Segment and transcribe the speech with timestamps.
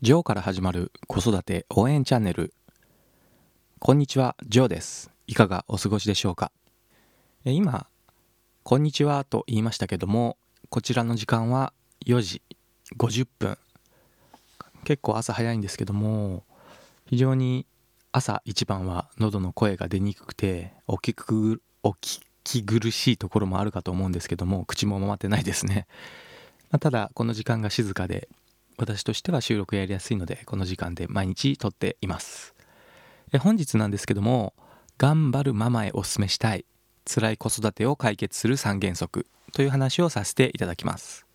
[0.00, 2.54] ジョーから始まる子育て応援チャンネル。
[3.80, 5.10] こんにちはジョーです。
[5.26, 6.52] いかがお過ごしでしょうか？
[7.44, 7.88] 今
[8.62, 10.36] こんにちはと言いましたけども
[10.68, 11.72] こちらの時間は
[12.06, 12.42] 4時
[12.96, 13.58] 50分。
[14.84, 16.44] 結構朝早いんですけども
[17.06, 17.66] 非常に
[18.12, 25.88] 朝一番は喉の声が出にくくてお聞くお聞き苦しいところもあるかと思うんですけども口も回ってないですね、
[26.70, 28.28] まあ、ただこの時間が静かで
[28.78, 32.54] 私としては収録やりやすいのでこの時間で毎日撮っています。
[33.32, 34.54] え本日なんですけども
[34.96, 36.64] 頑張るママへおすすめしたい
[37.04, 41.26] 辛い子育てを解決する3原則という話をさせていただきます。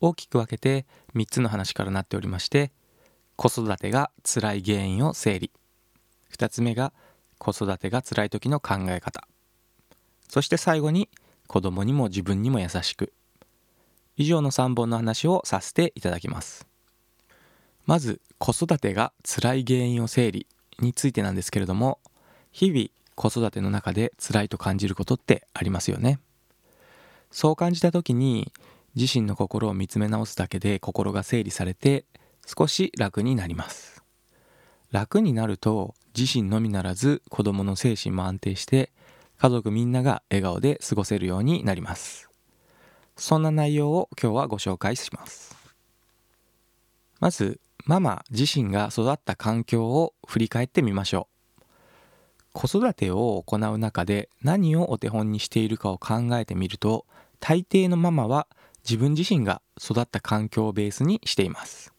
[0.00, 0.84] 大きく分けて
[1.14, 2.72] 3つの話からなっておりまして
[3.36, 5.52] 子育てが辛い原因を整理。
[6.36, 6.92] 2つ目が
[7.38, 9.28] 子育てが辛い時の考え方。
[10.28, 11.08] そして最後に
[11.46, 13.12] 子供にも自分にも優しく
[14.16, 16.66] 以上の3本の話をさせていただきます。
[17.86, 20.46] まず子育てが辛い原因を整理
[20.80, 21.98] についてなんですけれども
[22.50, 26.18] 日々子育ての中で辛いと感じることってありますよね。
[27.30, 28.52] そう感じた時に
[28.94, 32.04] 自身の心を見つめ直すだけで心が整理されて
[32.46, 34.02] 少し楽になります。
[34.92, 38.92] 楽になると自身のみならず子供の精神も安定して
[39.38, 42.30] 家族みんなが笑顔で過ごせるようになります。
[43.16, 45.56] そんな内容を今日はご紹介します。
[47.20, 51.62] まずママ自身が育った環境を振り返ってみましょう。
[52.52, 57.04] 子育てを行う中で何をお手本にしているかを考えてみると
[57.40, 58.46] 大抵のママは
[58.84, 61.92] 自分自身が育った環境をベースにしています。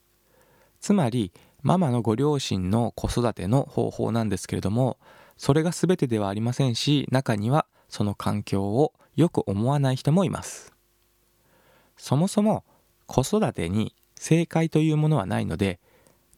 [0.80, 5.00] つまりママのご両親の子育ての方法なんですけれども
[5.36, 10.75] それが全てではありませんし中にはその環境をよく思わない人もいます。
[11.98, 12.64] そもそも
[13.06, 15.80] 子育てに正解というものはないので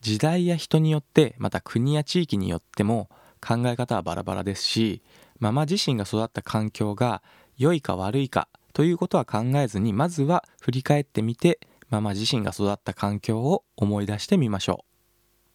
[0.02, 3.10] 時代や人によってまた国や地域によっても
[3.42, 5.02] 考え方はバラバラですし
[5.40, 7.22] ママ自身が育った環境が
[7.58, 11.60] 良いか悪いかということは考えずにまずは振り返ってみて
[11.90, 14.86] ママ自身が育った環境を思い出してみましょ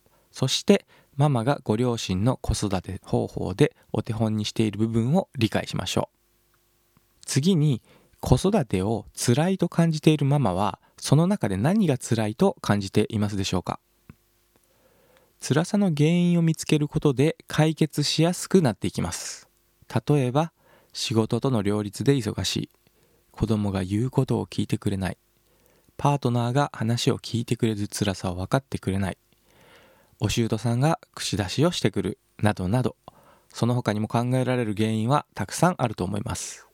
[0.07, 0.09] う。
[0.33, 6.17] そしてママがご両親の子育て方法でお手本にしている部分を理解しましょう。
[7.25, 7.83] 次に
[8.23, 13.81] 子育てを辛いと感じているママはその中で何が辛いと感じていますでしょうか？
[15.41, 19.49] 辛さの原因を見つけることで解決しやすくなっていきます。
[20.09, 20.53] 例えば
[20.93, 22.71] 仕事との両立で忙しい。
[23.33, 25.19] 子供が言うことを聞いてくれない。
[25.97, 29.19] パートナーが話を聞いてくれず辛さを分かってくれない。
[30.21, 32.19] お舅さんが串出しをしてくる。
[32.39, 32.95] などなど。
[33.53, 36.69] その他にも考えられる原因はたくさんあると思います。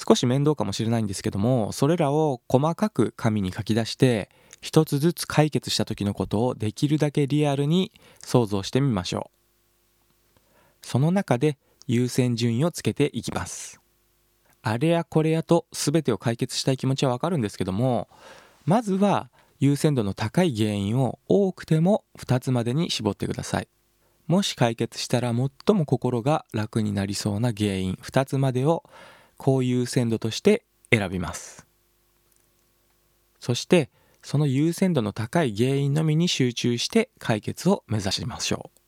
[0.00, 4.30] 少し面倒かもしれないんですけどもそれらを細かく紙に書き出して
[4.62, 7.92] 一つずつ解決した時のことをできるだけリアルに
[8.24, 10.38] 想像してみましょう。
[10.82, 13.80] その中で優先順位をつけていきます。
[14.62, 18.08] あれやこれやと全てを解決したい気持ちはわかるんですけども
[18.66, 23.68] まずは優先度の高い原因を多くても2つまでに絞ってください。
[24.26, 28.84] もし解決したら最も心が楽になりそうな原因2つまでを
[29.42, 31.66] 高優先度として選びます。
[33.38, 33.88] そして
[34.20, 38.78] その優先度の高い原因のみに集中して解決を目指しましょう。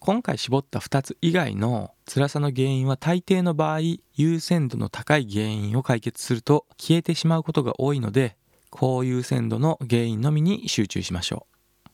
[0.00, 3.78] 今回絞った2つ以外の辛さの原因は大抵の場合
[4.16, 8.36] 優先度の高い原因を解決すると消えてしまうことが多いので
[8.70, 11.46] 高優先度の原因のみに集中しましょ
[11.86, 11.90] う。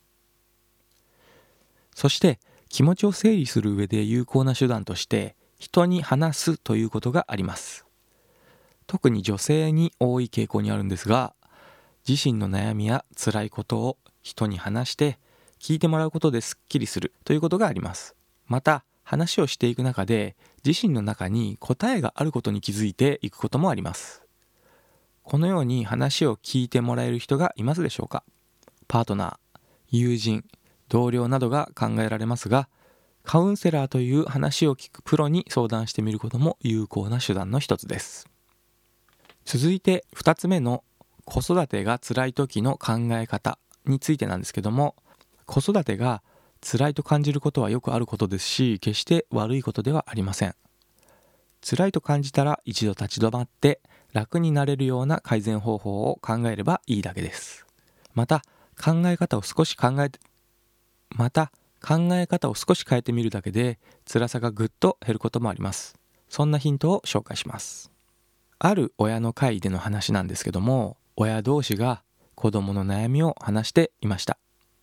[1.94, 2.40] そして
[2.70, 7.86] 気持ちを整理する上で有効な手段として人に話すということがあります。
[8.88, 11.34] 特に女性に多い傾向にあるんですが
[12.06, 15.20] 自身の悩みや辛いことを人に話して
[15.60, 18.16] 聞いてもらうことですっきりするということがあります。
[18.48, 20.34] また話をしていく中で
[20.64, 24.24] 自身の中に答えがあることに気づいていくこともあります。
[25.22, 28.24] このように話を聞いてもらえる人がいますでしょうか？
[28.88, 29.58] パートナー
[29.90, 30.44] 友人
[30.88, 32.69] 同僚などが考えられますが
[33.24, 38.28] カウンセラーという話を聞くプロに相談してみることも有効な手段の一つです。
[39.44, 40.84] 続いて2つ目の
[41.24, 44.96] 子育てが辛い時の考え方についてなんですけども
[45.46, 46.22] 子育てが
[46.60, 50.54] 辛いと感じることはよくあることですし決して悪いことではありません。
[51.60, 53.80] 辛いと感じたら一度立ち止まって
[54.12, 57.66] 楽になれるような改善方法を考えればいいだけです。
[58.14, 58.42] また
[58.82, 60.18] 考え方を少し考えて
[61.10, 61.52] また
[61.82, 63.79] 考え方を少し変えてみるだけで
[64.11, 65.96] 辛さがぐっと減ることもあります。
[66.29, 67.90] そんなヒントを紹介します。
[68.58, 72.05] ある親の会での話なんですけども親同士が
[72.37, 74.38] 子供の悩みを話していました。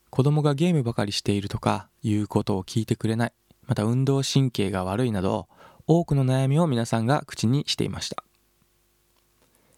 [0.10, 3.34] 子供がゲームばかりしているとか言うことを聞いてくれない。
[3.66, 5.48] また運動神経が悪いなど
[5.88, 8.24] 多くの悩みを皆さんが口にしていました。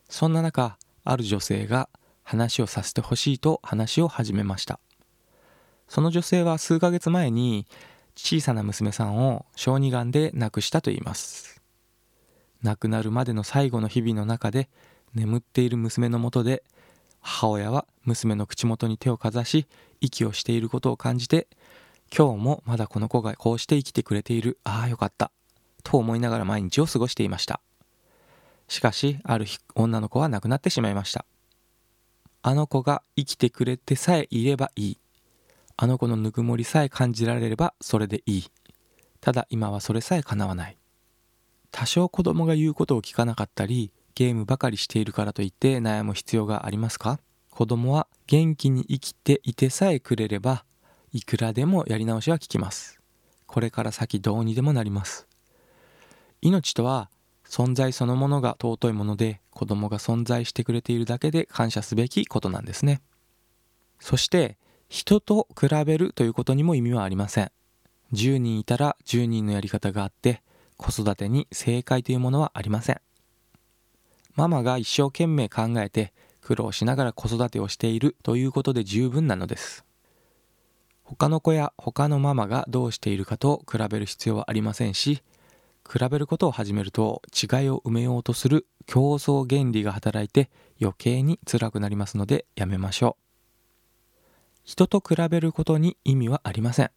[0.09, 1.89] そんな中ある女性が
[2.23, 4.79] 話をさせてほしいと話を始めました。
[5.91, 7.67] その女性は数ヶ月前に
[8.15, 11.61] 小さな娘さんを小児がんで亡くしたといいます。
[12.63, 14.69] 亡くなるまでの最後の日々の中で
[15.13, 16.63] 眠っている娘のもとで
[17.19, 19.67] 母親は娘の口元に手をかざし
[19.99, 21.49] 息をしていることを感じて
[22.09, 25.29] 今日もまだこの子がこうして生きてくれているああよかった
[25.83, 27.59] と思いながら毎日を過ごしていました。
[28.69, 31.25] しかしある日女の子は亡くなってしまいました。
[32.43, 34.97] あの子が生きてくれてさえいればいい。
[35.83, 38.43] あの子のぬくもりさえ感じられればそれでいい。
[39.19, 40.77] ただ今はそれさえ叶わない。
[41.71, 47.19] 多少子供が言うことを聞かなかったりゲームばかりしているからといって悩む必要がありますか？
[47.49, 50.65] 子供は元気に生きていてさえくれれば
[51.13, 52.99] いくらでもやり直しは効きます。
[53.47, 55.27] これから先どうにでもなります。
[56.43, 57.09] 命とは
[57.43, 63.01] 存在そのものが尊いもので子供が存在してくれているだけで感謝すべきことなんですね。
[63.99, 64.59] そして
[64.91, 67.51] 人と比べるということにも意味はありません。
[68.11, 70.41] 10人いたら10人のやり方があって
[70.75, 72.99] 子育てに正解というものはありません。
[74.35, 76.11] ママが一生懸命考えて
[76.41, 79.85] 苦労しながら子育てをしているということで十分なのです。
[81.03, 85.23] 他の子や他のママがどうしているかと比べる必要はありませんし
[85.89, 90.49] 比べることを始めると違いを埋めようとする競争原理が働いて
[90.81, 93.30] 余計に辛くなりますのでやめましょう。
[94.63, 96.91] 人と比べることに意味はありません。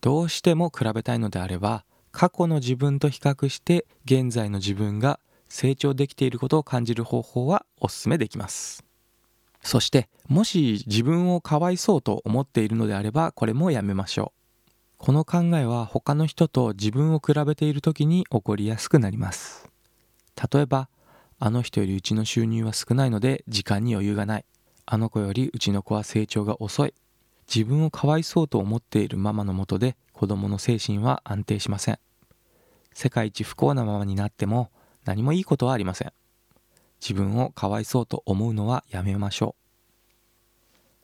[0.00, 5.18] どうしても比べたいのであれば過去の自分と比較して現在の自分が
[5.48, 8.84] 成長できていることを感じる方法はお勧めできます。
[9.62, 14.44] そしてもし自分をかわいそうと思っているのであればこれもやめましょう。
[14.98, 19.68] この考えは他の人と自分を比べている時に起こりやすくなります。
[20.52, 20.88] 例えば
[21.38, 24.44] あの人よりうちの収入は少ないので時間に余裕がない。
[24.86, 26.94] あの子よりうちの子は成長が遅い。
[27.52, 31.98] 自分をかわいそうと思っているママのもとで子供の精神は安定しません。
[32.92, 34.70] 世界一不幸なままになっても
[35.04, 36.12] 何もいいことはありません。
[37.00, 39.64] 自分をかわいそうと思うのはやめましょう。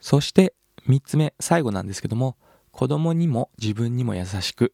[0.00, 0.54] そして
[0.88, 2.36] 3つ目最後なんですけども
[2.70, 4.72] 子供にも自分にも優しく。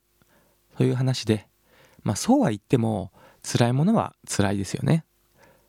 [0.76, 1.48] という話で
[2.02, 3.10] まあそうは言っても
[3.42, 5.04] 辛いものは辛いですよね。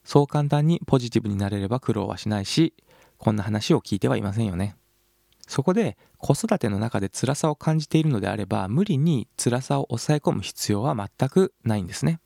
[0.03, 2.73] そう簡単にポジティブになれれば苦労はしないし
[3.17, 4.75] こんな話を聞いてはいませんよね。
[5.47, 12.19] そこで子育ての中で辛さを感じているのであれば無理に辛さを抑え込む必要は全くないんですね。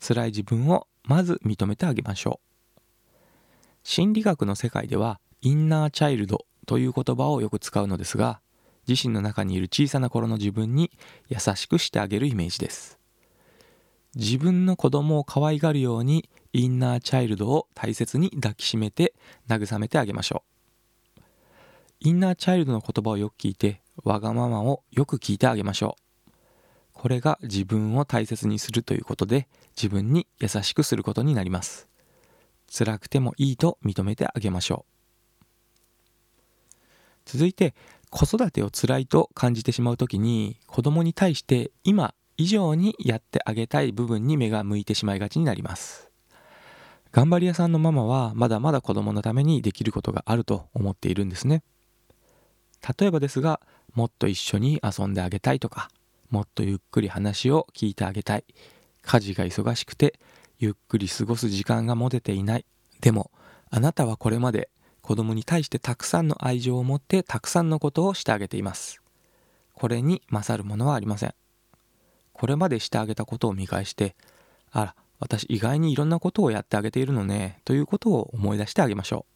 [0.00, 2.80] 辛い自分をまず認めてあげましょう。
[3.82, 8.40] 心理学の世界ではインナーチャイルドという言葉をよく使うのですが
[8.88, 10.90] 自身の中にいる小さな頃の自分に
[11.28, 12.98] 優しくしてあげるイメージです。
[14.14, 19.12] 自分の子供を可愛がるようにインナーチャイルドを大切に抱きしめて
[19.48, 20.44] 慰めてあげましょ
[21.18, 21.20] う。
[21.98, 25.96] インナーチャイルドの言葉をよく聞いてわがままをよく聞いてあげましょ
[26.28, 26.30] う。
[26.92, 31.88] これが自分を大切にするということで自分に優しくすることになります。
[32.72, 34.86] 辛くてもいいと認めてあげましょ
[35.42, 35.44] う。
[37.24, 37.74] 続いて
[38.10, 46.13] 子育てを辛いと感じてしまう時に子供に対して今以上にやってあげたい部分に目が向いてしまいがちになります。
[47.14, 51.62] 頑張り屋さんのママはまだまだ子供のためにできることがあると思っているんですね。
[52.98, 53.60] 例えばですが
[53.94, 55.90] もっと一緒に遊んであげたいとか
[56.28, 58.44] もっとゆっくり話を聞いてあげたい。
[59.02, 60.18] 家事が忙しくて
[60.58, 62.66] ゆっくり過ごす時間が持てていない。
[63.00, 63.30] でも
[63.70, 64.68] あなたはこれまで
[65.00, 69.00] 子供に対してたくさんの愛情を持ってたくさんのことをしてあげています。
[69.72, 71.34] これに勝るものはありません。
[72.32, 74.16] これまでしてあげたことを見返して
[74.72, 79.34] あら私意外にいろんなことをやってあげているのねということを思い出してあげましょう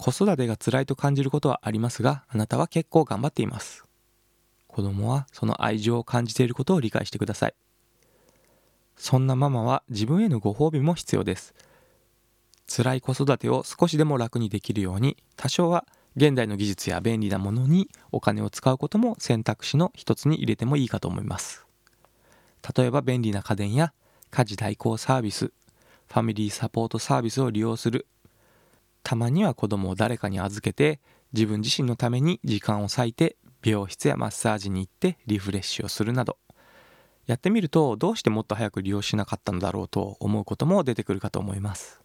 [0.00, 3.84] 子育てが辛いと感じることはありますが、あなたは結構頑張っています。
[4.66, 7.54] 子供はその愛情を感じていることを理解してください。
[8.96, 11.54] そんなママは自分へのご褒美も必要です。
[12.66, 15.84] 辛い子育てを少しでも楽にできるように、多少は
[16.16, 21.66] 現代の技術や便利なものにお金を使うことも選択肢の一つに入れてもいいかと思います。
[22.74, 23.92] 例えば便利な家電や
[24.30, 28.06] 家事代行サービス、ファミリーサポートサービスを利用する。
[29.02, 31.00] たまには子供を誰かに預けて
[31.32, 36.38] 自分自身のために時間を割いて病室やマッサージに行ってリフレッシュをするなど。
[37.26, 42.00] やってみるとどうしてもっと早く利用しなかったのだろうと思うことも出てくるかと思います。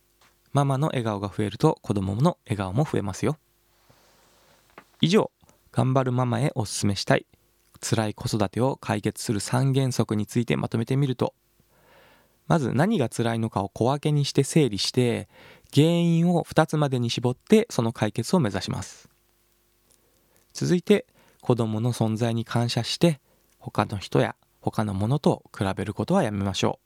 [0.53, 3.37] ママの笑顔が増えると子供の笑顔も増えますよ。
[5.01, 5.31] 以上
[5.71, 7.25] 頑張るママへおすすめしたい
[7.81, 11.33] 辛い子育てを解決する3原則についてまとめてみると
[12.47, 15.27] まず何が辛いのかを小分けにして整理して
[15.73, 19.09] 原因を2つまでに絞ってその解決を目指します。
[20.53, 21.05] 続いて
[21.41, 23.19] 子供の存在に感謝して
[23.59, 26.85] 他の人や他のものと比べることはやめましょう。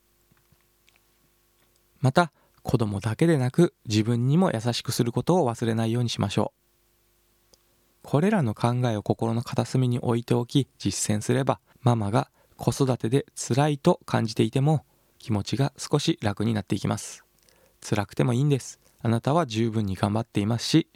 [2.02, 2.32] また
[2.64, 6.60] 子供だけでなく自分にも優しくすることを忘れないようにしましょう。
[8.02, 14.86] これらの考えを心の片隅に置いておき実践すればママが子育てで辛いと感じていても
[15.20, 17.24] 気持ちが少し楽になっていきます。
[17.88, 18.80] 辛くてもいいんです。
[19.02, 20.88] あなたは十分に頑張っていますし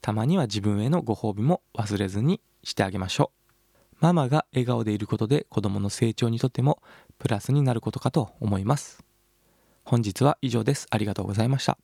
[0.00, 3.96] たまには自分へのご褒美も忘れずにしてあげましょう。
[4.00, 6.82] ママが笑顔でいることで子供の成長にとっても
[7.18, 9.04] プラスになることかと思います。
[9.84, 10.86] 本日は以上です。
[10.90, 11.78] ありがとうございました。